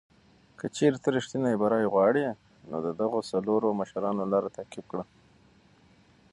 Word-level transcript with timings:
که 0.59 0.65
چېرې 0.75 0.97
ته 1.03 1.09
ریښتینی 1.15 1.53
بری 1.61 1.85
غواړې، 1.93 2.27
نو 2.69 2.77
د 2.85 2.87
دغو 3.01 3.19
څلورو 3.31 3.77
مشرانو 3.79 4.29
لاره 4.31 4.49
تعقیب 4.57 4.85
کړه. 4.91 5.03